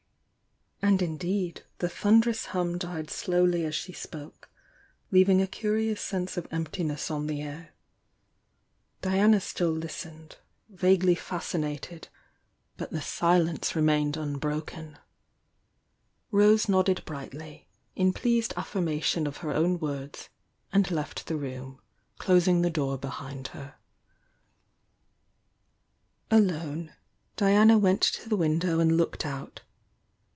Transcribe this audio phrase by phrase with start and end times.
[0.83, 4.49] And indeed the thunderous hum died slowly away as she spoke,
[5.11, 7.73] leaving a curious sense of emptiness on the air.
[9.03, 10.37] Diana still listened,
[10.69, 12.07] vaguely fascinated,
[12.77, 14.97] THE YOUNG DIANA 127— but the silence remained unbroken.
[16.33, 20.29] Rosf nodded brightly, in pleased affirmation of her vvn words,
[20.73, 21.79] and left the room,
[22.17, 23.75] closing the door btiiind her.
[26.31, 26.91] Alone,
[27.37, 29.61] Diana went to the window ana if )ked out.